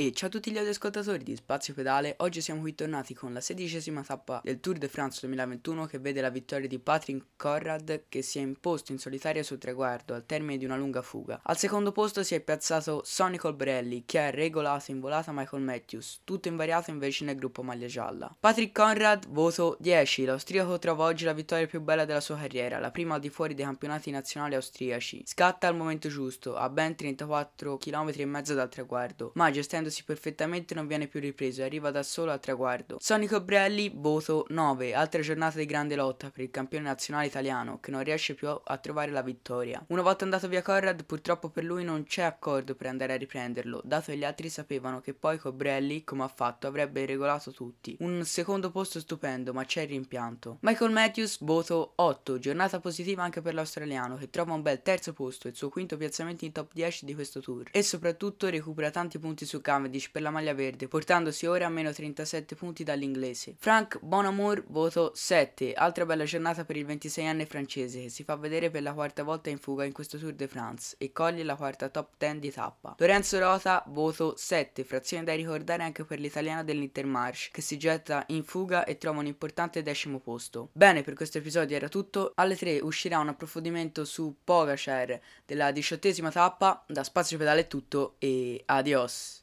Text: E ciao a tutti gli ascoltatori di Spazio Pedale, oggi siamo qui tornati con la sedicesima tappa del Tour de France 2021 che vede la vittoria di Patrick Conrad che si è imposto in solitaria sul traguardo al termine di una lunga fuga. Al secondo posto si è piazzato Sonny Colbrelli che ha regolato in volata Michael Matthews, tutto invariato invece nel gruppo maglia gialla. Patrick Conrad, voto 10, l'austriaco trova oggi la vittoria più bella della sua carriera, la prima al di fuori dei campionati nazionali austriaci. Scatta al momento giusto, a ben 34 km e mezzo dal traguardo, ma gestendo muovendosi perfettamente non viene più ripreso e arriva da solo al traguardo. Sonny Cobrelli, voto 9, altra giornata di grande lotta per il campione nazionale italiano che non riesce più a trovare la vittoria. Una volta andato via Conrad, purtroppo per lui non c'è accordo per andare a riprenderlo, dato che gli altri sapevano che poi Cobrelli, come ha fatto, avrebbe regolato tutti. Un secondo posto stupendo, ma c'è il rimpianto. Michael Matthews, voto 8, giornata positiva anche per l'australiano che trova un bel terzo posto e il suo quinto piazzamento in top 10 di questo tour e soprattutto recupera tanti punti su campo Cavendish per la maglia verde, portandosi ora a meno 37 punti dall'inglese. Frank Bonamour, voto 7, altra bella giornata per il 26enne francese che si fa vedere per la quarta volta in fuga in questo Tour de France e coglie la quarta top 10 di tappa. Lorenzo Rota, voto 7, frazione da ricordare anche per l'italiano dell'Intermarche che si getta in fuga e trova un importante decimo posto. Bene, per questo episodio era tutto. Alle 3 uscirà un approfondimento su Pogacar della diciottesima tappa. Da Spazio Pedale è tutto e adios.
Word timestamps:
E 0.00 0.14
ciao 0.14 0.28
a 0.28 0.32
tutti 0.32 0.50
gli 0.50 0.56
ascoltatori 0.56 1.22
di 1.22 1.36
Spazio 1.36 1.74
Pedale, 1.74 2.14
oggi 2.20 2.40
siamo 2.40 2.62
qui 2.62 2.74
tornati 2.74 3.12
con 3.12 3.34
la 3.34 3.42
sedicesima 3.42 4.02
tappa 4.02 4.40
del 4.42 4.58
Tour 4.58 4.78
de 4.78 4.88
France 4.88 5.18
2021 5.26 5.84
che 5.84 5.98
vede 5.98 6.22
la 6.22 6.30
vittoria 6.30 6.66
di 6.66 6.78
Patrick 6.78 7.36
Conrad 7.36 8.04
che 8.08 8.22
si 8.22 8.38
è 8.38 8.40
imposto 8.40 8.92
in 8.92 8.98
solitaria 8.98 9.42
sul 9.42 9.58
traguardo 9.58 10.14
al 10.14 10.24
termine 10.24 10.56
di 10.56 10.64
una 10.64 10.78
lunga 10.78 11.02
fuga. 11.02 11.42
Al 11.42 11.58
secondo 11.58 11.92
posto 11.92 12.22
si 12.22 12.34
è 12.34 12.40
piazzato 12.40 13.02
Sonny 13.04 13.36
Colbrelli 13.36 14.04
che 14.06 14.20
ha 14.20 14.30
regolato 14.30 14.90
in 14.90 15.00
volata 15.00 15.32
Michael 15.32 15.64
Matthews, 15.64 16.20
tutto 16.24 16.48
invariato 16.48 16.88
invece 16.88 17.26
nel 17.26 17.36
gruppo 17.36 17.62
maglia 17.62 17.86
gialla. 17.86 18.34
Patrick 18.40 18.72
Conrad, 18.74 19.28
voto 19.28 19.76
10, 19.80 20.24
l'austriaco 20.24 20.78
trova 20.78 21.04
oggi 21.04 21.26
la 21.26 21.34
vittoria 21.34 21.66
più 21.66 21.82
bella 21.82 22.06
della 22.06 22.22
sua 22.22 22.38
carriera, 22.38 22.78
la 22.78 22.90
prima 22.90 23.16
al 23.16 23.20
di 23.20 23.28
fuori 23.28 23.52
dei 23.52 23.66
campionati 23.66 24.10
nazionali 24.10 24.54
austriaci. 24.54 25.24
Scatta 25.26 25.68
al 25.68 25.76
momento 25.76 26.08
giusto, 26.08 26.56
a 26.56 26.70
ben 26.70 26.96
34 26.96 27.76
km 27.76 28.12
e 28.16 28.24
mezzo 28.24 28.54
dal 28.54 28.70
traguardo, 28.70 29.32
ma 29.34 29.50
gestendo 29.50 29.88
muovendosi 29.90 30.04
perfettamente 30.04 30.74
non 30.74 30.86
viene 30.86 31.08
più 31.08 31.20
ripreso 31.20 31.60
e 31.60 31.64
arriva 31.64 31.90
da 31.90 32.02
solo 32.02 32.30
al 32.30 32.40
traguardo. 32.40 32.96
Sonny 33.00 33.26
Cobrelli, 33.26 33.90
voto 33.92 34.46
9, 34.48 34.94
altra 34.94 35.20
giornata 35.20 35.58
di 35.58 35.66
grande 35.66 35.96
lotta 35.96 36.30
per 36.30 36.44
il 36.44 36.50
campione 36.50 36.84
nazionale 36.84 37.26
italiano 37.26 37.80
che 37.80 37.90
non 37.90 38.02
riesce 38.02 38.34
più 38.34 38.48
a 38.48 38.76
trovare 38.78 39.10
la 39.10 39.22
vittoria. 39.22 39.82
Una 39.88 40.02
volta 40.02 40.24
andato 40.24 40.48
via 40.48 40.62
Conrad, 40.62 41.04
purtroppo 41.04 41.48
per 41.48 41.64
lui 41.64 41.84
non 41.84 42.04
c'è 42.04 42.22
accordo 42.22 42.74
per 42.74 42.86
andare 42.86 43.14
a 43.14 43.16
riprenderlo, 43.16 43.82
dato 43.84 44.12
che 44.12 44.16
gli 44.16 44.24
altri 44.24 44.48
sapevano 44.48 45.00
che 45.00 45.12
poi 45.12 45.38
Cobrelli, 45.38 46.04
come 46.04 46.22
ha 46.22 46.28
fatto, 46.28 46.66
avrebbe 46.66 47.04
regolato 47.04 47.50
tutti. 47.50 47.96
Un 48.00 48.24
secondo 48.24 48.70
posto 48.70 49.00
stupendo, 49.00 49.52
ma 49.52 49.64
c'è 49.64 49.82
il 49.82 49.88
rimpianto. 49.88 50.58
Michael 50.60 50.92
Matthews, 50.92 51.38
voto 51.40 51.92
8, 51.96 52.38
giornata 52.38 52.78
positiva 52.80 53.22
anche 53.22 53.40
per 53.40 53.54
l'australiano 53.54 54.16
che 54.16 54.30
trova 54.30 54.52
un 54.52 54.62
bel 54.62 54.82
terzo 54.82 55.12
posto 55.12 55.48
e 55.48 55.50
il 55.50 55.56
suo 55.56 55.68
quinto 55.68 55.96
piazzamento 55.96 56.44
in 56.44 56.52
top 56.52 56.70
10 56.72 57.04
di 57.04 57.14
questo 57.14 57.40
tour 57.40 57.68
e 57.72 57.82
soprattutto 57.82 58.48
recupera 58.48 58.90
tanti 58.90 59.18
punti 59.18 59.44
su 59.44 59.60
campo 59.60 59.79
Cavendish 59.80 60.10
per 60.10 60.22
la 60.22 60.30
maglia 60.30 60.52
verde, 60.54 60.88
portandosi 60.88 61.46
ora 61.46 61.66
a 61.66 61.70
meno 61.70 61.92
37 61.92 62.54
punti 62.54 62.84
dall'inglese. 62.84 63.54
Frank 63.58 63.98
Bonamour, 64.00 64.64
voto 64.68 65.12
7, 65.14 65.72
altra 65.72 66.04
bella 66.04 66.24
giornata 66.24 66.64
per 66.64 66.76
il 66.76 66.86
26enne 66.86 67.46
francese 67.46 68.02
che 68.02 68.08
si 68.10 68.22
fa 68.22 68.36
vedere 68.36 68.70
per 68.70 68.82
la 68.82 68.92
quarta 68.92 69.22
volta 69.22 69.50
in 69.50 69.58
fuga 69.58 69.84
in 69.84 69.92
questo 69.92 70.18
Tour 70.18 70.34
de 70.34 70.46
France 70.46 70.94
e 70.98 71.12
coglie 71.12 71.42
la 71.42 71.56
quarta 71.56 71.88
top 71.88 72.14
10 72.18 72.38
di 72.38 72.50
tappa. 72.50 72.94
Lorenzo 72.98 73.38
Rota, 73.38 73.82
voto 73.88 74.34
7, 74.36 74.84
frazione 74.84 75.24
da 75.24 75.34
ricordare 75.34 75.82
anche 75.82 76.04
per 76.04 76.20
l'italiano 76.20 76.62
dell'Intermarche 76.62 77.48
che 77.52 77.62
si 77.62 77.78
getta 77.78 78.24
in 78.28 78.44
fuga 78.44 78.84
e 78.84 78.98
trova 78.98 79.20
un 79.20 79.26
importante 79.26 79.82
decimo 79.82 80.18
posto. 80.18 80.68
Bene, 80.72 81.02
per 81.02 81.14
questo 81.14 81.38
episodio 81.38 81.76
era 81.76 81.88
tutto. 81.88 82.32
Alle 82.34 82.56
3 82.56 82.80
uscirà 82.80 83.18
un 83.18 83.28
approfondimento 83.28 84.04
su 84.04 84.36
Pogacar 84.44 85.18
della 85.46 85.70
diciottesima 85.72 86.30
tappa. 86.30 86.84
Da 86.86 87.04
Spazio 87.04 87.38
Pedale 87.38 87.62
è 87.62 87.66
tutto 87.66 88.16
e 88.18 88.62
adios. 88.66 89.38